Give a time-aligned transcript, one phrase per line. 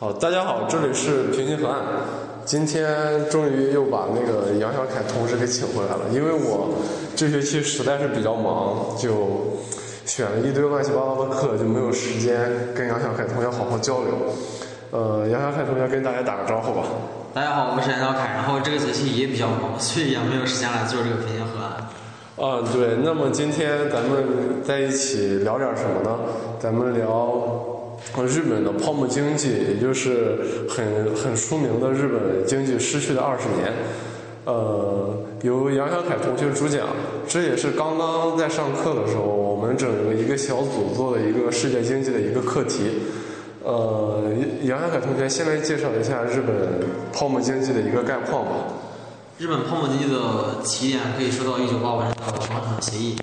[0.00, 1.82] 好，大家好，这里是平行河岸。
[2.44, 6.68] 今天终于又把那个杨小凯同事给请回来了，因为我
[7.16, 9.58] 这学期实在是比较忙，就
[10.06, 14.14] 选了一堆乱七八糟的课，就没有时间跟杨小凯同学好好交流。
[14.92, 16.86] 呃，杨小凯同学跟大家打个招呼吧。
[17.34, 21.72] 大家好，我是杨小凯，然后这个学期也比较忙，所以也没有时间来做这个平行河岸。
[22.38, 26.16] 啊，对，那么今天咱们在一起聊点什么呢？
[26.60, 27.74] 咱们聊。
[28.26, 33.72] 日本的泡沫经济，也就是很很出名的日本经济失去的二十年，
[34.44, 36.88] 呃，由杨小凯同学主讲，
[37.28, 42.90] 这也是刚刚在上课的时候，我们整个一个小组做的一个世界经济的一个课题。
[43.62, 44.32] 呃，
[44.62, 46.56] 杨小凯同学先来介绍一下日本
[47.12, 48.50] 泡沫经济的一个概况吧。
[49.38, 52.16] 日本泡沫经济的起点可以说到一九八五年的
[52.48, 53.16] 广场协议。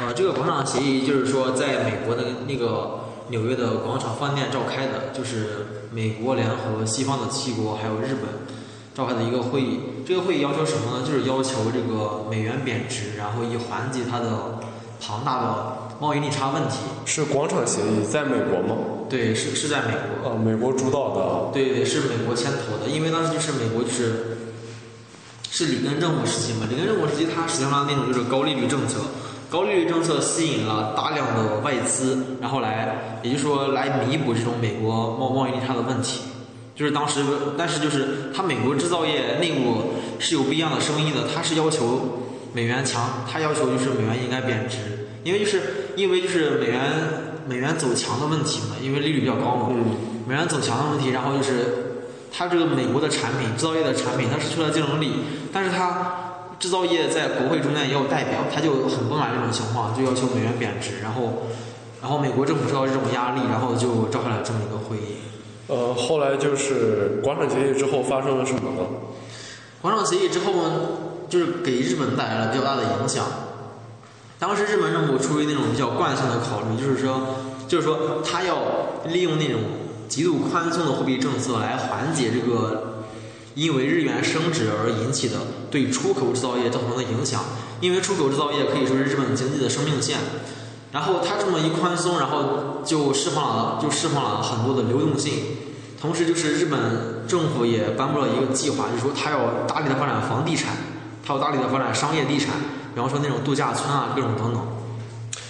[0.00, 3.03] 呃，这个广场协议就是说，在美国的那个。
[3.28, 8.28] 纽约的广场饭店召开的，就是美国联合西方的七国还有日本
[8.94, 9.80] 召开的一个会议。
[10.06, 11.06] 这个会议要求什么呢？
[11.06, 14.60] 就是要求这个美元贬值，然后以缓解它的
[15.00, 16.78] 庞大的贸易逆差问题。
[17.06, 18.76] 是广场协议在美国吗？
[19.08, 20.30] 对，是是在美国。
[20.30, 21.52] 呃，美国主导的。
[21.52, 24.36] 对对，是美国牵头的，因为当时就是美国就是
[25.50, 29.00] 是里根政府时期嘛，里根政府时期它实行了那种就是高利率政策。
[29.54, 36.22] 高利率政策吸引了大量的外资，然后来，也就是说来弥补这种美国贸贸易逆差的问题。
[36.74, 37.22] 就是当时，
[37.56, 45.62] 但是就是它美国制造业内部是有不一样的声音的，它是要求美元强，它要求就是美元应该贬值，因为就是
[45.94, 46.80] 因为就是美元
[47.46, 49.68] 美元走强的问题嘛，因为利率比较高嘛，
[50.26, 55.12] 美元走强的问题，然后就是它这个美国的产品，制造业的产品，它失去了竞争力，
[55.52, 56.23] 但是它。
[56.64, 60.92] 制造业在国会中间也有代表，他就很不满这种情况，就要求美元贬值。
[61.02, 61.44] 然后，
[62.00, 65.20] 然后美国政府受到这种压力，然后就召开了这么一个会议。
[65.66, 68.86] 呃，后来就是广场协议之后发生了什么呢？
[69.82, 70.80] 广场协议之后呢，
[71.28, 73.26] 就是给日本带来了比较大的影响。
[74.38, 77.26] 当时日本政府出于那种比较惯性的考虑，就是说，
[77.68, 78.56] 就是说他要
[79.12, 79.60] 利用那种
[80.08, 82.92] 极度宽松的货币政策来缓解这个。
[83.56, 85.36] 因为日元升值而引起的
[85.74, 87.42] 对出口制造业造成的影响，
[87.80, 90.18] 因为出口制造业可以说是日本经济的生命线。
[90.92, 95.32] 然后它这么一宽松，然后就释放了，就释放了很多的流动性。
[96.00, 100.76] 同时，就是日本政府也颁布了一个计划，就是说它要大力的发展房地产，
[101.26, 102.54] 它要大力的发展商业地产，
[102.94, 104.62] 比方说那种度假村啊，各种等等。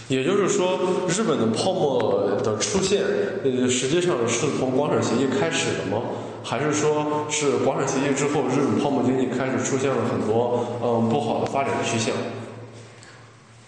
[0.08, 3.02] 也就是说，日本的泡沫的出现，
[3.44, 6.02] 呃，实际上是从广场协议开始的吗？
[6.44, 12.14] 还是说是广场协议之后，日本泡沫经济开始出现了很多嗯不好的发展趋向？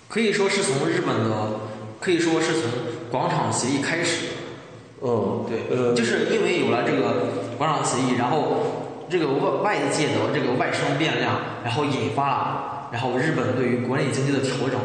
[0.08, 1.60] 可以说是从日本的，
[1.98, 2.70] 可以说是从
[3.10, 4.26] 广场协议开始。
[5.00, 7.28] 嗯，对，呃就是因为有了这个
[7.58, 14.78] 广场协议，然后这个外外界的这个外生变量，然后引发了，然后日本对于国内经济的调整。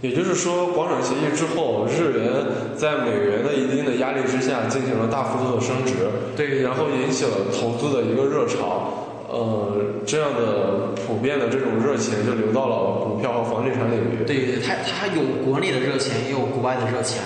[0.00, 2.32] 也就是说，广场协议之后，日元
[2.74, 5.92] 在美元的一定的压力之下进行了大幅度的升值，
[6.34, 14.24] 对，然后引起了投资的一个热潮，呃，这样的普遍的这种热钱就流到了股票和房地产领域。
[14.26, 17.22] 对，它它有国内的热钱，也有国外的热钱，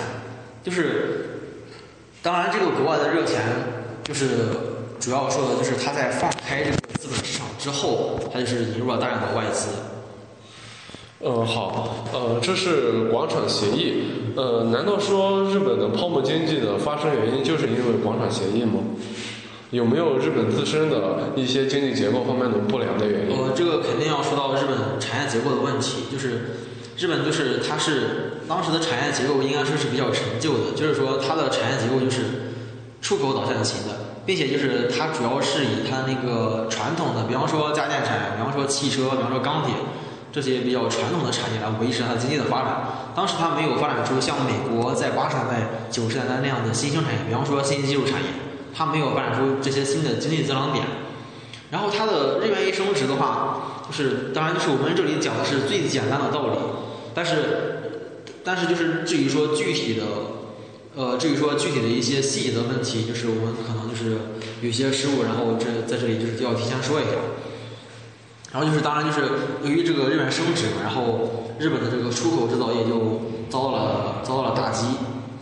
[0.61, 1.29] 就是，
[2.21, 3.41] 当然这个国外的热钱，
[4.03, 4.27] 就是
[4.99, 9.69] 主要说的就是它在放开这个资本市场之后，它就是引入了大量的外资。
[11.27, 14.03] 嗯，好，呃，这是广场协议，
[14.35, 18.77] 呃，难道说日本的泡沫经济的发生原因就是因为广场协议吗？
[19.71, 23.35] 有没有日本自身的一些经济结构方面的不良的原因？
[23.35, 26.61] 呃，这个肯定要说到日本产业结构的问题，就是
[26.95, 32.53] 日本就是它是当时的产业结构应该说是比较陈旧的，就是说它的产业结构就是
[33.01, 33.97] 出口导向型的，
[34.27, 39.73] 并且就是它主要是以它那个传统的，比方说家电产业，比方说汽车，比方说钢铁。
[40.35, 42.83] 这些比较传统的产业来维持它经济的发展。
[43.15, 48.27] 当时它没有发展出像美国在八十年代、九十年代那样的新兴产业，比方说信息技术产业，
[48.75, 50.83] 它没有发展出这些新的经济增长点。
[51.71, 56.57] 然后它的日元一升值的话，就是当然就是我们这里讲的是最简单的道理，
[57.13, 58.03] 但是
[58.43, 60.03] 但是就是至于说具体的，
[60.95, 64.17] 呃，至于说具体的一些细节的问题，就是我们可能就是
[64.61, 67.11] 有些失误，然后这在这里就是要提前说一下。
[68.55, 69.27] 然后就是，当然就是
[69.63, 73.19] 由于这个日元升值嘛，然后日本的这个出口制造业就
[73.49, 74.87] 遭到了遭到了打击，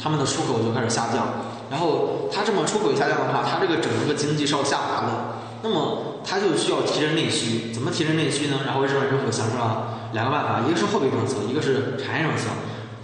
[0.02, 1.28] 他们的出口就开始下降。
[1.70, 5.14] 然后它这么出口下降的话，它这个整个经济是要下滑的。
[5.62, 8.62] 那么它就需要提振内需，怎么提振内需呢？
[8.66, 12.50] 然后日本政府想出了两个办法，一个是货币政策，一个是产业政策。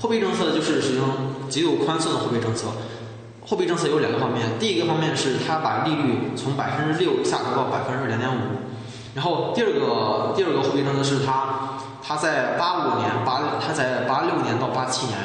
[0.02, 1.04] 货币政策就是实行
[1.48, 2.70] 极度宽松的货币政策。
[3.46, 8.59] 货币政策有两个方面，第一个方面是它把利率从百分之六下调到百分之两点五，
[9.20, 15.18] 然后第二个第二个货币政策是它它在八五年八它在八六年到八七年，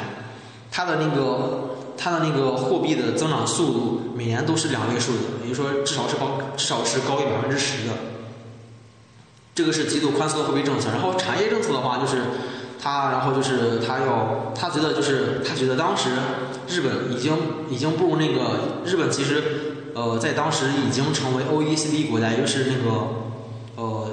[0.69, 6.27] 它的那个它的那个货币的增长速度每年都是两位数的，也就是说至少是高
[6.57, 7.93] 至少是高于百分之十的。
[9.55, 12.17] 这个是极度宽松的货币政策，然后产业政策的话，就是
[12.83, 16.09] 他，然后就是他要，他觉得就是他觉得当时
[16.67, 17.37] 日本已经
[17.69, 19.41] 已经步入那个日本其实
[19.95, 23.07] 呃在当时已经成为 OECD 国家，也就是那个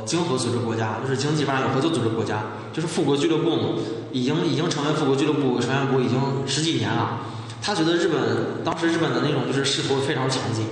[0.04, 3.68] 经合组织国家，就是经济发展与合作组织国家，就是富国俱乐部嘛，
[4.12, 7.20] 已经已经成为富国俱乐部成员国已经十几年了。
[7.60, 10.64] 他觉得日本当时日本的那种就是势头非常强劲，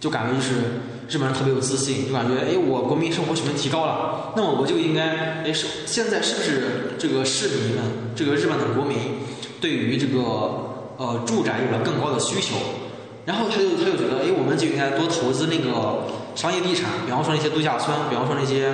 [0.00, 0.52] 就感觉就是。
[1.08, 7.84] 日本人特别有自信，就感觉哎，我国民生活水平提高了，那么我就应该哎，是现在是不是这个市民们，
[8.16, 8.96] 这个日本的国民
[9.60, 10.22] 对于这个
[10.96, 12.54] 呃住宅有了更高的需求，
[13.26, 18.72] 然后他就他就觉得哎，我们就应该多投资那个商业地产，比方说那些度假村，比方说那些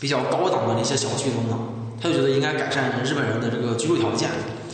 [0.00, 1.58] 比较高档的那些小区等等，
[2.00, 4.28] 他就觉得应该改善日本人的这个居住条件。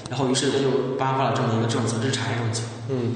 [0.08, 2.62] 然后，于是他就颁发了这么一个政策，这是产业政策。
[2.88, 3.12] 嗯，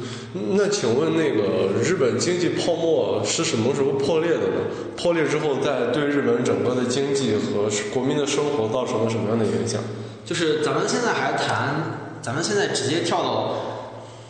[0.51, 4.61] 那请问那个日本经济泡沫是什么时候破裂的呢？
[4.95, 9.81] 破裂之后，在对日本整个的经济和国民的生活造成了什么样的影响？
[10.27, 13.55] 就是咱们现在还谈，咱们现在直接跳到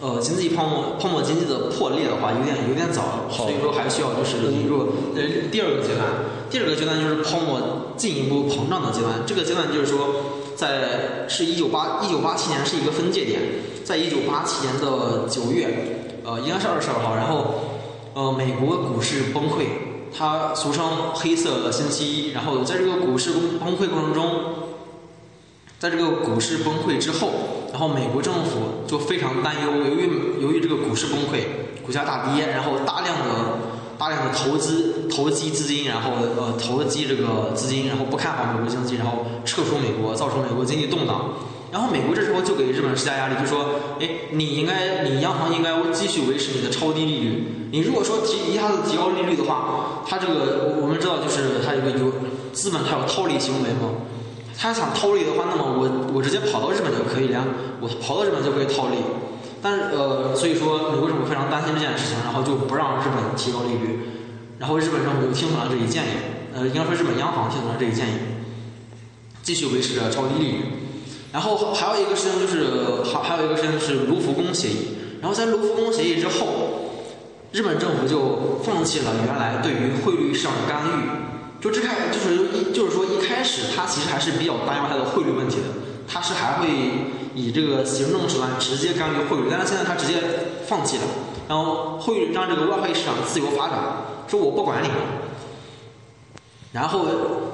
[0.03, 4.81] 呃经济泡沫泡沫经济的破裂的话，有点有点早，所以说还需要就是引入
[5.17, 6.05] 呃第二个阶段。
[6.51, 9.23] 第二个阶段就是泡沫进一步膨胀的阶段。
[9.25, 10.09] 这个阶段就是说。
[10.55, 13.41] 在是一九八一九八七年是一个分界点，
[13.83, 15.67] 在一九八七年的九月，
[16.25, 17.55] 呃，应该是二十二号，然后，
[18.15, 19.65] 呃，美国股市崩溃，
[20.17, 20.85] 它俗称
[21.15, 22.31] 黑色的星期一。
[22.31, 24.31] 然后在这个股市崩崩溃过程中，
[25.81, 27.31] 在这个股市崩溃之后，
[27.73, 30.09] 然后美国政府就非常担忧，由于
[30.41, 31.43] 由于这个股市崩溃，
[31.85, 33.59] 股价大跌，然后大量的。
[33.99, 41.35] 大量的投资、投机资金，然后呃投机这个资金，然后不看好美国经济，然后撤出美国，造成美国经济动荡。
[41.71, 43.65] 然后美国这时候就给日本施加压力，就说：
[44.01, 47.69] 哎，你应该，你央行应该继续维持你的超低利率。
[47.71, 52.13] 你如果说提一下子提高利率的话，它这个我们知道就是它有个有
[52.53, 53.95] 资本它有套利行为嘛。
[54.57, 57.45] 他想套利的话，那么我我直接跑到日本就可以了，
[57.81, 58.97] 我跑到日本就可以套利。
[59.63, 64.01] 但是呃，所以说美国政府非常担心这件事情，然后就不让日本提高利率，
[64.59, 66.09] 然后日本政府就听从了这一建议，
[66.53, 68.19] 呃，应该说日本央行听从了这一建议，
[69.43, 70.59] 继续维持着超低利率。
[71.33, 74.99] 然后还有一个事情就是，还还有一个事情是卢浮宫协议。
[75.21, 76.91] 然后在卢浮宫协议之后，
[77.53, 81.22] 日本政府就放弃了原来对于汇率市场的干预。
[81.63, 85.69] 就这开就是一就是说一开始他其实还是比较担忧它的汇率问题的，
[86.07, 86.69] 他是还会。
[87.35, 90.17] 以这个行政手段直接干预汇率，但是现在他直接
[90.67, 91.05] 放弃了，
[91.49, 93.79] 然后汇率让这个外汇市场自由发展，
[94.29, 94.89] 说我不管你。
[96.73, 97.07] 然后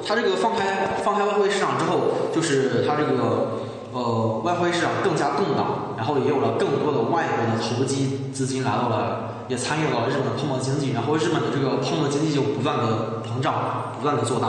[0.05, 3.61] 他这个放开放开外汇市场之后，就是他这个
[3.93, 14.49] 呃外汇市场更加动荡，然后也有了更多的外国的投机资金来到了，也参与了日本泡沫经济，然后日本的这个泡沫经济就不断的膨胀，不断的做大，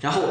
[0.00, 0.22] 然后。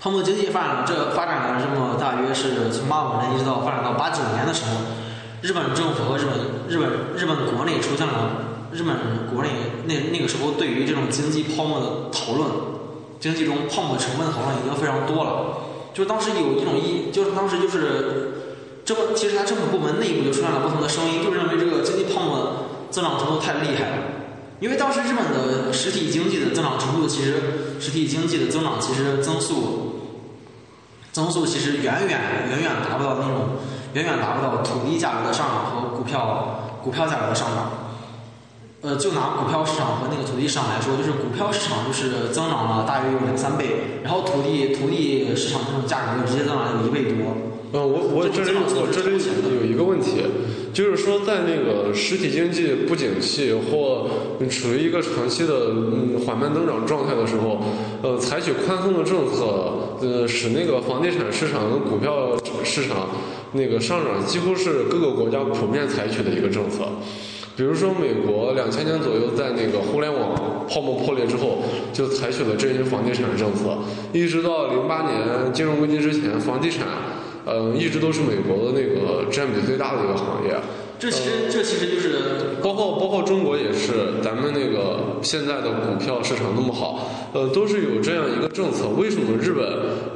[0.00, 4.70] 泡沫经济发展，这发展了这么大约是从八五年一直到发展到八九年的时候，
[5.42, 6.38] 日本政府和日本
[6.68, 8.12] 日本日本国内出现了
[8.70, 9.50] 日本国内
[9.86, 12.48] 那那个时候对于这种经济泡沫的讨论，
[13.18, 15.58] 经济中泡沫成分的讨论已经非常多了。
[15.92, 18.37] 就当时有一种一，就是当时就是
[18.88, 23.96] 这不，其实它政府部门内部就出现了不同的声音，就认为这个经济泡沫增长程度太厉害了。
[24.60, 27.34] 因为当时日本的实体经济的增长程度，其实
[27.78, 29.84] 实体经济的增长其实增速。
[31.12, 32.18] 增速其实远远
[32.48, 33.60] 远远达不到那种，
[33.92, 37.70] 远远达不到土地价格的上涨和股票股票价格的上涨。
[38.80, 47.36] 呃，就拿股票市场和那个土地市场来说，就是股票市场就是增长了大约有两三倍，然后土地土地市场这种价格直接增长有一倍多。
[47.70, 49.18] 嗯，我我这里我这里
[49.60, 50.22] 有一个问题，
[50.72, 54.08] 就是说在那个实体经济不景气或
[54.48, 55.74] 处于一个长期的
[56.24, 57.60] 缓慢增长状态的时候，
[58.02, 62.32] 呃，采取宽松的政策，呃，使那个房地产市场跟股票
[62.64, 63.08] 市场
[63.52, 66.88] 那个上涨，几乎是各个国家普遍采取的一个政策。
[67.54, 71.58] 比如说美国两千年左右在那个互联网泡沫破裂之后，
[71.92, 73.76] 就采取了振兴房地产政策，
[74.14, 76.86] 一直到零八年金融危机之前，房地产。
[77.48, 80.54] 嗯，一直都是美国的那个占比最大的一个行业。
[80.98, 88.88] 这其实这其实就是包括包括中国也是，咱们那个现在的股票市场那么好，呃，都是有这样一个政策。
[88.98, 89.64] 为什么日本？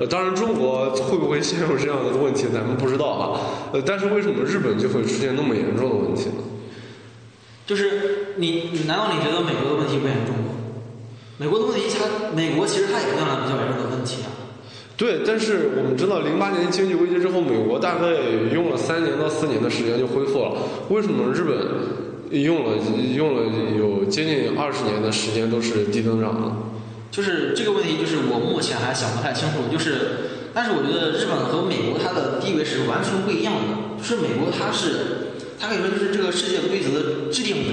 [0.01, 3.41] 呃，当然中国会不会陷入这样的问题，咱们不知道哈。
[3.73, 6.43] 呃，但是为什么日本就会出现那么严重的问题呢？
[7.65, 10.51] 就是你你难道你觉得美国的问题不严重吗？
[11.39, 14.42] 美国的问题，它美国其实它也面临比较严重的问题啊。
[15.03, 18.07] 对，但是我们知道，零八年经济危机之后，美国大概
[18.55, 20.53] 用了三年到四年的时间就恢复了。
[20.91, 22.77] 为什么日本用了
[23.17, 23.43] 用了
[23.77, 26.57] 有接近二十年的时间都是低增长呢？
[27.11, 29.67] 就是这个问题，就是我目前还想不太清楚。
[29.73, 33.99] 就是，但是我觉得日本和美国它的地位是完全不一样的。
[33.99, 37.71] 就是美国它是，它可以说就是这个世界规则的制定者。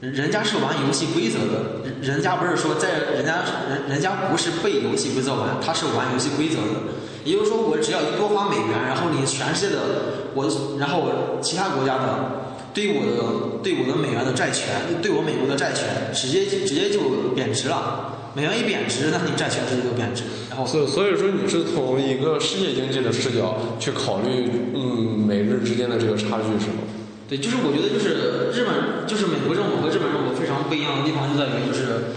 [0.00, 6.94] 人家是玩游戏规则的，人人家不是说在人家人人家不是背游戏规则玩，他是玩游戏规则的。
[7.24, 11.10] 也就是说，我只要一多花美元，然后你全世界的我，然后
[11.42, 14.68] 其他国家的对我的对我的美元的债权，
[15.02, 18.14] 对我美国的债权，直接直接就贬值了。
[18.34, 20.22] 美元一贬值，那你债权直接就贬值。
[20.48, 26.86] 然后，所所以说你是从一个世界经济的视角去考虑，嗯，美日之间的这个差距是吗？
[27.28, 32.16] 对，就是我觉得就是日本，就是美国政府和日本政府非常不一样的地方就在于，就是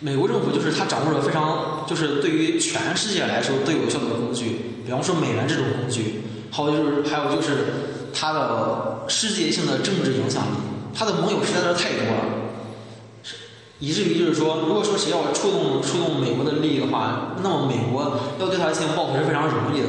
[0.00, 10.60] 美国政府就是它掌握了非常就是对于全世界来说最有效的工具，比方说美元这种工具，还有就是还有就是它的世界性的政治影响力，
[10.92, 12.24] 它的盟友实在是太多了，
[13.78, 19.88] 以至于就是说，如果说谁要触动触动美国的利益的话，那么美国要对它进行报复是非常容易的。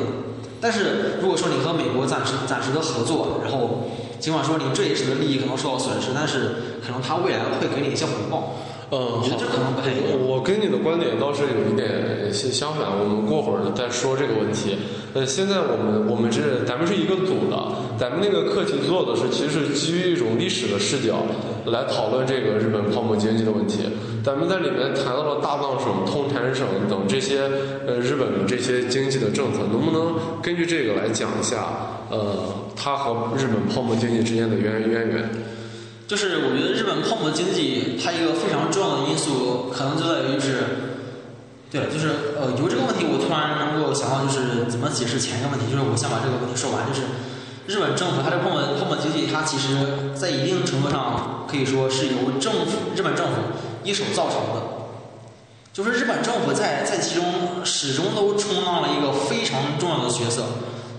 [0.63, 3.83] 但是如果说你和美国暂时暂时的合作，然后
[4.17, 8.55] 尽管说你这一时的利益可能受到损失，但是可能他未来会给你一些回报。
[8.89, 10.15] 嗯，我觉得这可能不太一样。
[10.23, 14.77] 我跟你的观点倒是有一点相相反，我们过会儿再说这个问题。
[15.13, 17.57] 呃，现在我们我们是咱们是一个组的，
[17.99, 21.25] 咱们那个课题做的是其实是基于一种历史的视角
[21.65, 23.89] 来讨论这个日本泡沫经济的问题。
[24.23, 27.41] 咱们在里面谈到了大藏省、通产省等这些
[27.85, 31.65] 呃日本的这些经济的政策，能不能根据这个来讲一下
[32.09, 35.29] 呃它和日本泡沫经济之间的渊渊源？
[36.07, 40.57] 就是我觉得日本泡沫经济它一个非常重要的因素，可能就在于就是。
[41.73, 45.65] 对，就是呃，由这个问题，我突然能够想到，就是怎么解释前一个问题。
[45.65, 46.85] 就是我先把这个问题说完。
[46.85, 47.01] 就是
[47.65, 54.61] 日本政府它这泡沫泡沫经济，它其实在一定程度上可以说是由政府日本政府一手造成的。
[55.73, 57.25] 就是日本政府在在其中
[57.65, 60.43] 始终都充当了一个非常重要的角色。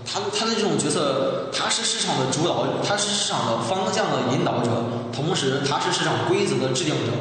[0.05, 4.69] 他他的这种角色，他是市场的主导，他是市场的方向的引导者，
[5.11, 7.11] 同时他是市场规则的制定者，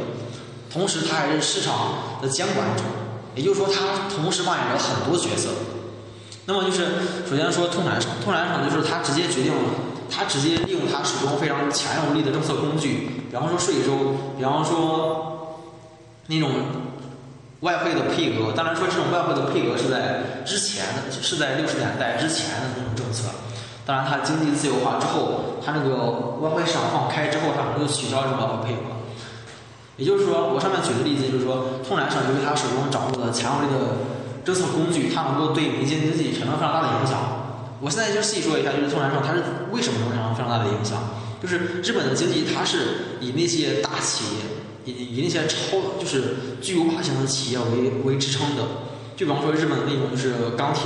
[0.71, 2.83] 同时他还是市场的监管者。
[3.35, 5.49] 也就是说，他同时扮演着很多角色。
[6.47, 6.87] 那么就是，
[7.29, 9.63] 首先说通产省，通产省就是他直接决定了，
[10.11, 15.44] 他直接利用他手中非常强有力的政策工具，比方说税收，比方说
[16.27, 16.51] 那种
[17.61, 18.53] 外汇的配额。
[18.53, 23.29] 当然说这种外汇的配额是在之前的，是在六十年代之前的那种政策。
[23.87, 28.97] 当然，它经济自由化之后，它那个外汇市场放开之后，它可能就取消这种外汇配额。
[29.97, 34.01] 也就是说，我上面举的例子就是说，通产省由于它手中掌握的强有力的
[34.43, 37.21] 政策工具，它能够对民间经济产生非常大的影响。
[37.81, 40.99] 我现在就细说一下，就是通产省它是为什么能产生非常大的影响？
[41.43, 44.41] 就是日本的经济，它是以那些大企业，
[44.85, 48.63] 以以那些超就是巨无霸型的企业为为支撑的。
[49.17, 50.83] 就比方说日本的那种就是钢铁，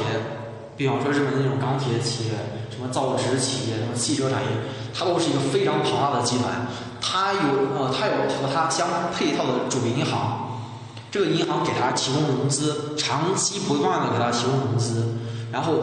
[0.76, 2.31] 比方说日本的那种钢铁企业，
[2.71, 4.49] 什么造纸企业，什么汽车产业，
[4.95, 6.67] 它都是一个非常庞大的集团。
[7.00, 7.40] 它有
[7.78, 10.61] 呃，它有和它相配套的主银行，
[11.11, 15.07] 这个银行给它提供融资，长期不断的给它提供融资，
[15.52, 15.75] 然后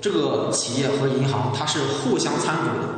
[0.00, 2.88] 这个企业和银行它是互相参股的，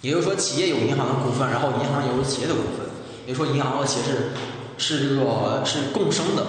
[0.00, 2.85] 也就是说企业有银行的股份，然后银行也有企业的股份，
[3.26, 4.30] 也就是说银行和企业是
[4.78, 6.44] 是这个是共生的，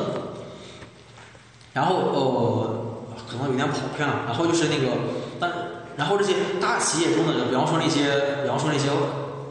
[1.74, 4.94] 然后呃可能有点跑偏了，然后就是那个
[5.40, 5.52] 但
[5.98, 8.90] 然后这些大企业中的，比方说那些比方说那些。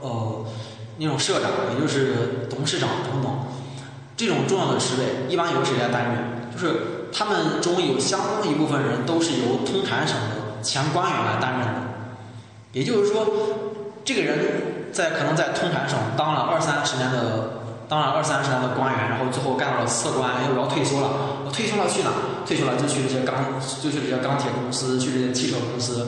[0.03, 0.45] 呃，
[0.99, 3.33] 那种社长，也就是董事长等等，
[4.17, 6.53] 这种重要的职位，一般由谁来担任？
[6.53, 11.81] 就是他们中有相当一部分人都是由通产省的前官员来担任的。
[12.73, 13.27] 也就是说，
[14.05, 21.45] 这个人在可能在通产省当了二三十年的，当了二三十年的官员，然后最后干到了次官，又要退休了。
[21.45, 22.09] 我退休了去哪？
[22.47, 26.01] 退休了就去这些钢，就去这些钢铁公司，去这些汽车公司。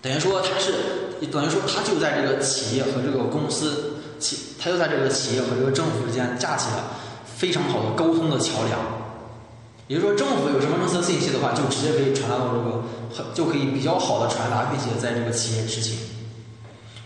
[0.00, 6.96] 等于说他是，等于说他就在这个企业和这个公司，企他就在这个企业和这个政府之间架起了
[7.28, 8.80] 非常好的沟通的桥梁。
[9.86, 16.15] 也就是说，政府有什么政策信息的话，就直接可以传达到这个，就可以比较好的传达，并且在这个企业执行。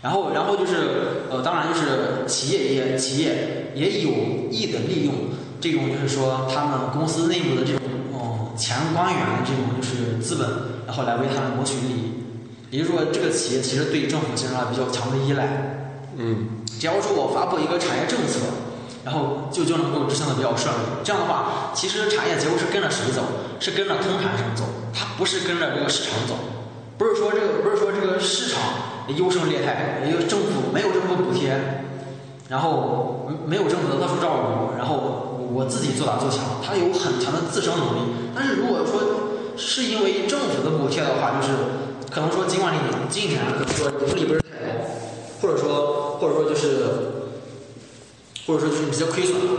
[0.01, 4.09] 然后，然后就是呃，当然就是企业也企业也有
[4.49, 5.13] 意的利用
[5.59, 7.81] 这种就是说他们公司内部的这种
[8.11, 10.49] 哦前官员的这种就是资本，
[10.87, 12.11] 然后来为他们谋取利益。
[12.71, 15.99] 也就是说，这个企业其实对政府形成了比较强的依赖。
[16.17, 18.39] 嗯，只要说我发布一个产业政策，
[19.03, 20.79] 然后就就能够执行的比较顺利。
[21.03, 23.21] 这样的话，其实产业结构是跟着谁走？
[23.59, 26.35] 是跟着通盘上走，它不是跟着这个市场走。
[26.97, 28.61] 不是说这个，不是说这个市场
[29.07, 31.83] 优胜劣汰，因为政府没有政府补贴，
[32.49, 37.99] 然后没有政府的特殊照顾，然后我自己做大做强，它有很强的自身能力。
[38.35, 39.01] 但是如果说
[39.57, 41.53] 是因为政府的补贴的话，就是
[42.09, 42.79] 可能说尽管你
[43.09, 44.85] 今年可能说盈利不是太高，
[45.41, 46.85] 或者说或者说就是
[48.47, 49.51] 或者说就是比较亏损了，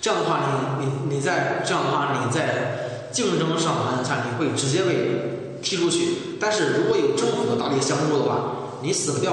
[0.00, 0.40] 这样的话
[0.78, 6.29] 你你你在这样的话你在竞争上下你会直接被踢出去。
[6.40, 9.32] 但是如果有政府的大力相助的话，你死不掉。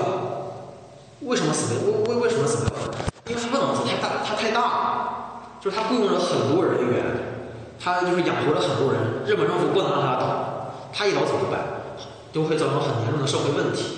[1.21, 1.99] 为什么死不掉？
[2.05, 2.77] 为为为什么死不掉？
[3.27, 7.03] 因为它不能死，太大，它太大，就是它雇佣了很多人员，
[7.79, 9.25] 它就是养活了很多人。
[9.25, 11.59] 日本政府不能让它倒，它一倒怎么办？
[12.31, 13.97] 都会造成很严重的社会问题。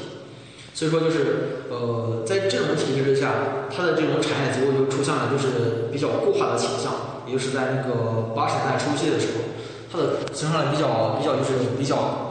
[0.74, 6.94] 所以说，就是呃，在这种体制之下，它的这种产业结构就出现了就是比较固化的倾向，
[7.28, 9.44] 也就是在那个八十年代初期的时候，
[9.92, 12.29] 它的形成了比较比较就是比较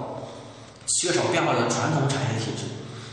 [0.96, 2.64] 缺少变化的传统产业体制。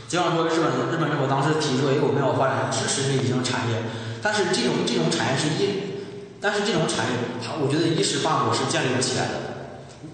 [0.08, 3.82] 尽管说日本日本政府当时提出，哎，我们要发展支持这一种产业，
[4.22, 5.98] 但是这种这种产业是一，
[6.40, 9.34] 但是这种产业它我觉得一时半会是建立不起来的。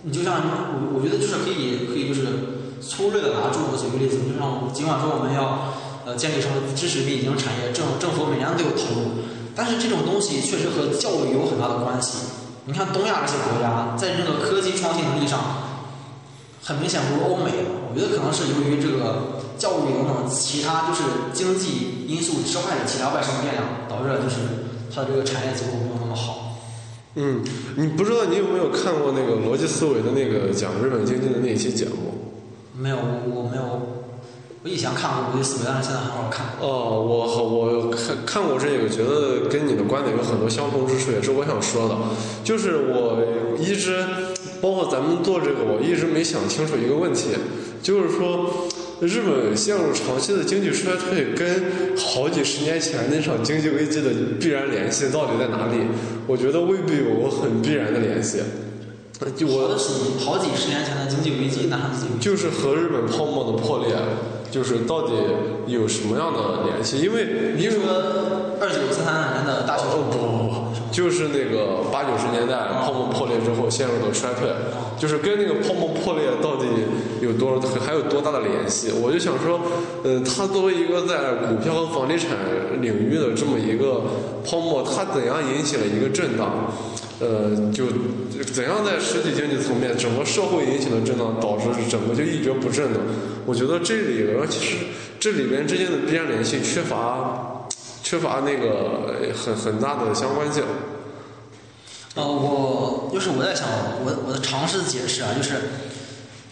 [0.02, 5.76] 你就像我我觉得就是可以可以就是粗略的拿中国举个例子，就像尽管说我们要
[6.08, 12.16] 呃建立什么支持 B 已经产业，政政府每年都有投入，但是这种东西确实和教育有很大的关系。
[12.64, 15.71] 你看东亚这些国家在这个科技创新能力上，
[16.62, 17.52] 很明显不如欧美。
[17.90, 19.40] 我觉得可能是由于这个。
[19.58, 21.02] 教育等等其他就是
[21.32, 24.38] 经济因素之外的其他外生变量，导致了就是
[24.92, 26.58] 它的这个产业结构没有那么好。
[27.14, 27.44] 嗯，
[27.76, 32.34] 你不知道你有没有看过那个逻辑思维的那个讲日本经济的那一期节目？
[32.76, 33.62] 没有，我没有。
[34.64, 36.46] 我以前看过逻辑思维，但是现在很少看。
[36.60, 41.96] 哦，我我看看过这个，觉得跟你的观点有很多相同之处，也是我想说的。
[42.42, 44.04] 就是我一直，
[44.62, 47.36] 包括咱们做这个，我一直没想清楚一个问题，
[47.82, 48.68] 就是说。
[49.02, 55.78] 日本陷入长期的经济衰退，跟好几十年前那场经济危机的必然联系到底在哪里？
[56.28, 58.38] 我觉得未必有很必然的联系。
[59.34, 62.24] 就我的是好几十年前的经济危机，哪场经济？
[62.24, 63.92] 就是和日本泡沫的破裂，
[64.52, 65.14] 就是到底
[65.66, 67.00] 有什么样的联系？
[67.00, 67.82] 因为你说
[68.60, 70.02] 二九三三年的大学哦？
[70.10, 74.48] 不不不，就是那个八九十年代泡沫破裂之后陷入的衰退。
[74.98, 76.66] 就是跟那个泡沫破裂到底
[77.20, 78.92] 有多还有多大的联系？
[79.02, 79.60] 我就想说，
[80.04, 82.30] 呃，它作为一个在股票和房地产
[82.80, 84.02] 领域的这么一个
[84.46, 86.70] 泡沫，它怎样引起了一个震荡？
[87.18, 87.86] 呃，就
[88.52, 93.00] 怎样在实体经济层面，整个社会引起的震荡，导致整个就一蹶不振呢？
[93.44, 94.76] 我觉得这里边其实
[95.22, 97.68] 这里边之间的必然联系缺乏
[98.02, 100.64] 缺乏那个很很大的相关性。
[102.16, 103.68] 呃，我就是我在想，
[104.04, 105.54] 我我的尝试解释啊，就是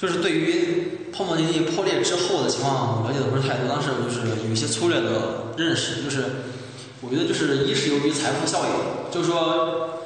[0.01, 6.23] 就是对于泡沫经济破裂之后的情况我了解的不是太多，当时就是有一些粗略的认识，就是
[7.01, 9.99] 我觉得就是一是由于财富效应，就是说，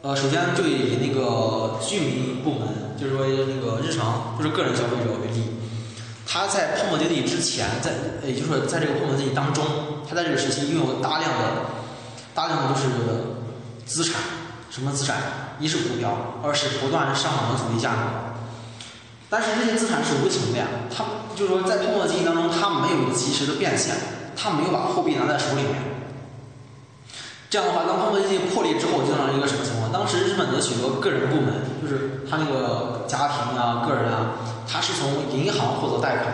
[0.00, 5.57] 呃，首先就以那个居民部门，就是说那个日常就是个人消费者为例，
[6.30, 7.90] 他在泡沫经济之前，在
[8.22, 9.64] 也就是说在这个泡沫经济当中，
[10.06, 11.44] 他在这个时期拥有大量的
[12.34, 12.86] 大量的就是
[13.86, 14.20] 资产。
[14.70, 15.16] 什么资产？
[15.58, 17.98] 一是股票，二是不断上涨的土地价格。
[19.30, 23.96] 但是这些资产是无情的呀，他就是说在泡沫经济当中，他没有及时的变现，
[24.36, 25.97] 他没有把货币拿在手里面。
[27.50, 29.90] 这样的话，当泡沫经济破裂之后，就造成一个什么情况？
[29.90, 34.36] 当时日本的许多个人部门，就是他那个家庭啊、个人啊，
[34.68, 36.28] 他是从银行获得贷款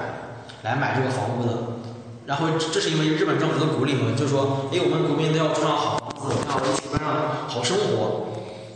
[0.62, 1.53] 来买这个房屋的。
[2.27, 8.27] 然后这是因为日本政府的鼓励嘛，就说，哎，我们国民都要住上好房子，要一起过上好生活。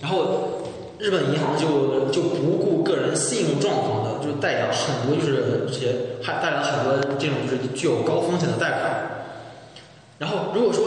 [0.00, 0.62] 然后
[0.98, 9.10] 日本银行就就不顾个人信用状况的，就贷了很多，就是这些还贷了很多这种就是具有高风险的贷款。
[10.18, 10.84] 然后如果说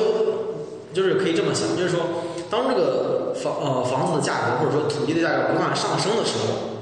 [0.94, 2.02] 就是可以这么想，就是说
[2.50, 6.78] 当这个房呃房子的价格或者说土地的价格不断上升的时候，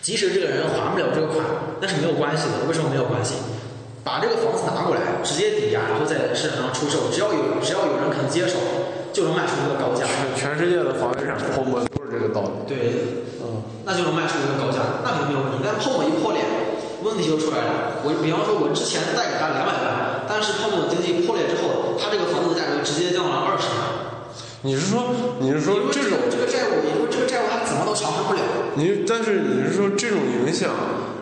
[0.00, 1.44] 即使这个人还不了这个款，
[1.80, 2.66] 那是没有关系的。
[2.68, 3.34] 为什么没有关系？
[4.04, 8.56] 把这个房子拿过来，直接抵押，然后在市场上出售，只要有只要有人肯接手，
[9.12, 10.06] 就能卖出一个高价。
[10.34, 12.50] 全世界的房地产泡沫都是这这个道理。
[12.66, 15.62] 对，嗯，那就能卖出一个高价，那肯定没有问题。
[15.62, 16.42] 但是泡沫一破裂，
[17.08, 18.04] 问题就出来了。
[18.04, 24.28] 我比方说，我之前贷给他两百万，但是泡沫经济破裂之后，他这个房子的价格直接降到了二十万。
[24.62, 28.42] 你是说你是说这种这个债务，你说这个债务他怎么都偿还不了？
[28.74, 30.70] 你但是你是说这种影响，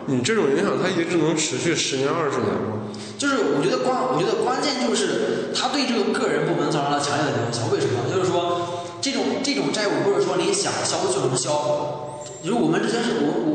[0.05, 2.89] 你这种影响它一直能持续十年二十年吗？
[3.17, 7.69] 就是我觉得关，我觉得关键就是他对这个个人部门造成了强烈的影响。
[7.69, 8.05] 为什么？
[8.09, 12.03] 就是说，这种这种债务不是说你想消就能消。
[12.43, 13.46] 就是我们之前是我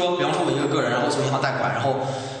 [0.00, 1.94] 说，比方说我一个个人，然后从银行贷款，然后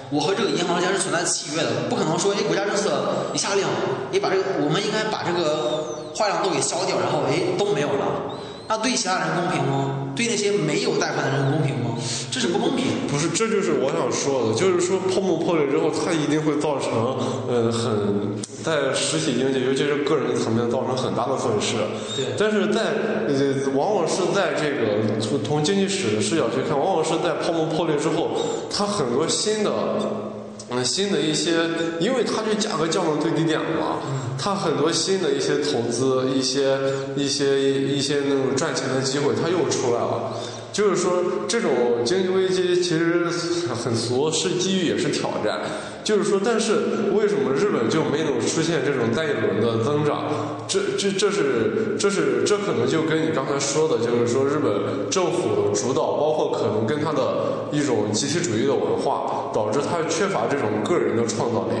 [0.08, 3.66] 我和这个银行之间是存在契约的，不可能说哎国家政策一下令，
[4.10, 8.32] 你把这个我们应该把这个坏账都给消掉，然后哎都没有了。
[8.66, 10.08] 那对其他人公平吗？
[10.16, 11.89] 对那些没有贷款的人公平吗？
[12.30, 12.86] 这是不公平。
[13.08, 17.16] 不是，这就是我想说的，就是说泡沫破裂之后，它一定会造成，
[17.48, 21.76] 呃，很在实体经济，尤其是个人层面造成很大的损失。
[22.16, 22.26] 对。
[22.38, 22.94] 但是在
[23.28, 28.30] 呃，往往是在这个从从经济史的视角去看，往往是在泡沫破裂之后，
[28.70, 29.70] 它很多新的。
[30.72, 33.98] 嗯，新的一些，因为它就价格降到最低点了，
[34.38, 36.78] 它很多新的一些投资，一些
[37.16, 40.32] 一些一些那种赚钱的机会，它又出来了。
[40.80, 41.12] 就是说，
[41.46, 41.70] 这种
[42.06, 43.26] 经济危机其实
[43.68, 45.60] 很俗，是机遇也是挑战。
[46.02, 50.64] 就是说，但是为什么日本就没有出现这种再一轮的增长？
[50.66, 61.74] 这这这是这是这可能就跟你刚才说的，就是说日本政府主导，包括可能跟它的一种集体主义的文化，导致它缺乏这种个人的创造力。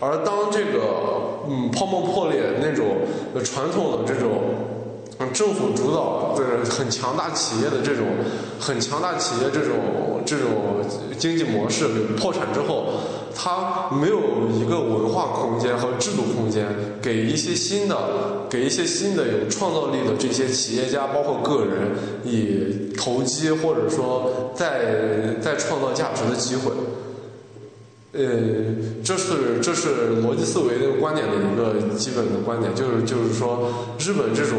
[0.00, 2.96] 而当这个嗯泡沫破裂，那种
[3.44, 4.73] 传统的这种。
[5.32, 8.06] 政府主导的很强大企业的这种
[8.58, 10.84] 很强大企业这种这种
[11.18, 12.94] 经济模式破产之后，
[13.34, 14.18] 它没有
[14.52, 16.66] 一个文化空间和制度空间，
[17.02, 21.92] 给一些新的给一些新的有创造力的这些企业家，包括个人
[22.24, 26.72] 以投机或者说再再创造价值的机会。
[28.16, 28.22] 呃，
[29.02, 34.58] 这是这是逻辑思维的观点的一个基本的观点，就是就是说，日本这种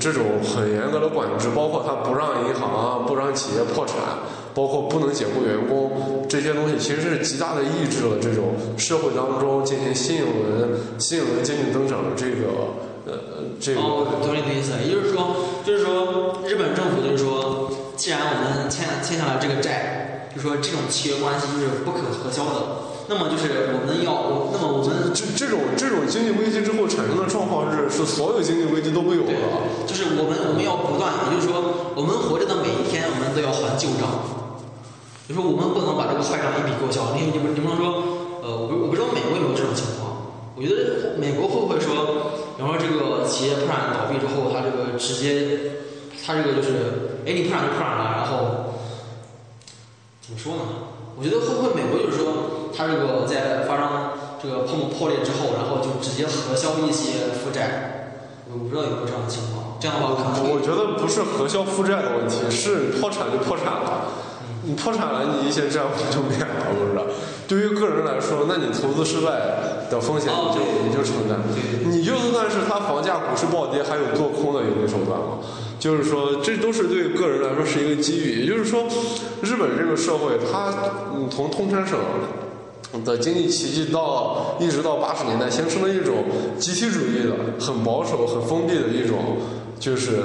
[0.00, 3.96] 这种很严格的管制，包括他不让银行啊，不让企业破产，
[4.54, 12.74] 包括不能解雇员工这些东西，其实是极大的抑制了这种社会当中进行新一轮新一轮经济增长的这个
[13.06, 13.12] 呃
[13.60, 13.80] 这个。
[13.80, 20.02] 哦，懂你的意思，也就是说，就是说，日本政府就是说，既然我们欠欠下了这个债。
[20.36, 22.60] 就说这种契约关系就是不可核销的，
[23.08, 29.30] 那么就是我们要，我那么我们这这种这种经济危机之后产生的状况是是所有经济危机都会有的，
[29.86, 34.10] 就是我们我们要不断，也就是说我们活着的每一天我们都要还旧账，
[35.28, 45.78] 就说我们不能把这个坏账一笔勾销，你你不你不能说，呃，我不我不知道美国有没有这种情况，我觉得美国会不会说，比方说这个企业破产倒闭之后，他这个直接，
[46.26, 48.66] 他这个就是，哎你破产就破产了，然后。
[50.26, 50.62] 怎么说呢？
[51.16, 52.26] 我觉得会不会美国就是说，
[52.76, 53.86] 它这个在发生
[54.42, 58.20] 这个泡沫破裂之后，然后就直接核销一些负债？
[58.52, 59.76] 我不知道有没有这样的情况。
[59.80, 64.12] 这样的话，可能我觉得不是核销负债的问题，是破产就破产了。
[64.62, 67.04] 你破产了，你一些债务就免了，不是？
[67.46, 69.30] 对于个人来说，那你投资失败
[69.88, 71.38] 的风险你就你就承担。
[71.84, 75.38] 你就算是他房价股市暴跌，还有做空的盈利手段吗？
[75.78, 78.40] 就是说，这都是对个人来说是一个机遇。
[78.40, 78.88] 也就是说，
[79.42, 80.72] 日本这个社会，它
[81.30, 81.98] 从通产省
[83.04, 86.24] 的经济奇迹到一直到八十年代，形成了一种
[86.58, 89.36] 集体主义的、很保守、很封闭的一种，
[89.78, 90.16] 就是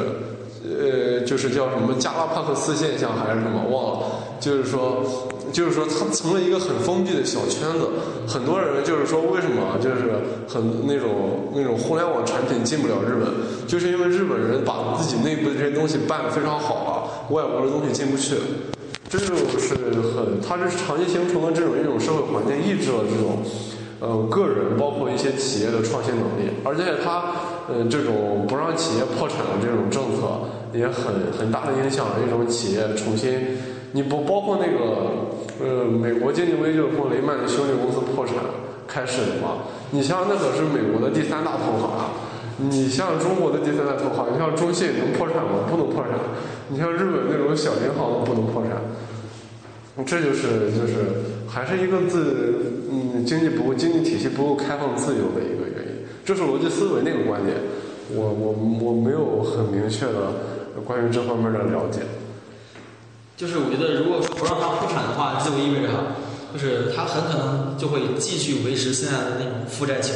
[0.64, 4.08] 呃，就是叫什么加拉帕克斯现象还是什么忘了。
[4.40, 5.04] 就是说，
[5.54, 7.90] 就是说，它成了一个很封闭的小圈子。
[8.28, 16.86] 很多人就是说，为什么就是很那种那种互联网产品进不了日本，就是因为日本人把自己内部的这些东西办得非常好
[17.30, 18.36] 了，外国的东西进不去。
[19.12, 23.44] 这就是很，它是长期形成的这种一种社会环境，抑制了这种
[24.00, 26.50] 呃个人，包括一些企业的创新能力。
[26.64, 27.36] 而且它
[27.68, 33.58] 呃这种不让企业破产的这种政策，也很很大的影响了一种企业重新。
[33.92, 35.28] 你不包括那个，
[35.60, 38.36] 呃，美国经济危机后雷曼的兄弟公司破产
[38.88, 39.68] 开始的嘛？
[39.92, 42.16] 你像那可是美国的第三大投行啊，
[42.70, 45.66] 你像中国的第三大投行，你像中信能破产吗？
[45.70, 46.14] 不能破产。
[46.70, 48.82] 你像日本那种小银行不能破产。
[50.06, 56.06] 这就是就是还是一个自嗯经济不够经济体系不够开放自由的一个原因。
[56.24, 57.58] 这是逻辑思维那个观点，
[58.10, 62.00] 我我我没有很明确的关于这方面的了解。
[63.36, 65.90] 就是我觉得，如果说不让它破产的话，就意味着，
[66.54, 70.16] 就是它很可能就会继续维持现在的那种负债情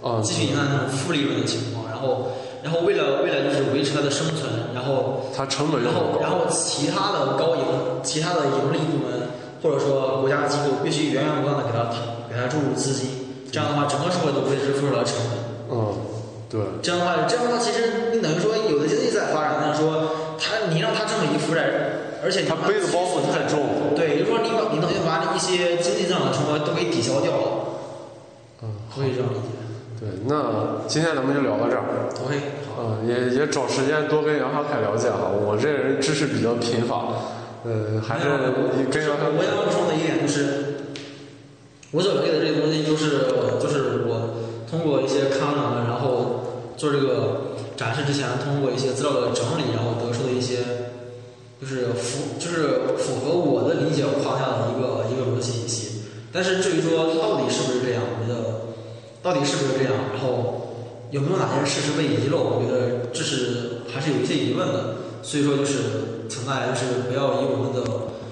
[0.00, 2.32] 况，啊继续迎来那种负利润的情况，然后
[2.62, 5.94] 然后为了为了就是维持它的生存，然后它成本又然。
[5.94, 7.62] 后然后其他的高盈
[8.02, 9.28] 其他的盈利部门
[9.62, 11.84] 或者说国家机构必须源源不断的给它
[12.28, 15.36] 给它注入资金，这样的话整个社会都为之付出了成本。
[15.68, 15.92] 嗯，
[16.48, 21.62] 对，这样的话，这样的话，其实你等于说有的经济在发展，但是说它你让它这么一负债，
[22.24, 23.92] 而且你它背的包袱太重了。
[23.94, 27.69] 对，也就是说你把你等于把一些经济增长的成本都给抵消掉了，
[28.62, 29.56] 嗯，可以这样理解。
[30.00, 32.08] 对，那今天咱们就聊到这儿。
[32.24, 32.40] OK，
[32.74, 35.28] 好，嗯，也也找时间多跟杨小凯了解啊。
[35.28, 37.04] 我这人知识比较贫乏，
[37.64, 40.88] 呃，还是跟杨小我想补充的一点就是，
[41.92, 43.28] 我所了解的这些东西，就是
[43.60, 50.64] 就是我通过一些看了，然后做这个展示之前，通过一些资料的整理，然后得出的一些，
[51.60, 55.99] 就是符就是符合我的理解框架的一个一个逻辑体系。
[56.32, 58.76] 但是至于说到底是不是这样，我觉得
[59.22, 60.76] 到底是不是这样，然后
[61.10, 64.94] 有没有哪些事实被遗漏，我觉得这是还是有一些疑问的。
[65.22, 67.82] 所以说就是请大家就是不要以我们的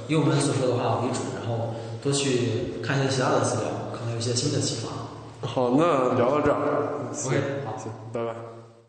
[0.06, 4.88] 以我们所说的话为主，然后多去看一些其他的资料，可能有一些新的启发。
[5.46, 6.56] 好，那聊到这儿。
[7.26, 7.76] OK，好。
[7.76, 8.57] 行，拜拜。